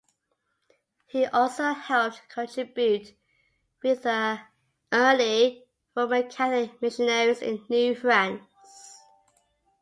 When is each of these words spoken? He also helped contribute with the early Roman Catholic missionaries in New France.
He 1.05 1.27
also 1.27 1.73
helped 1.73 2.27
contribute 2.27 3.15
with 3.83 4.01
the 4.01 4.39
early 4.91 5.67
Roman 5.95 6.27
Catholic 6.27 6.81
missionaries 6.81 7.43
in 7.43 7.63
New 7.69 7.93
France. 7.93 8.49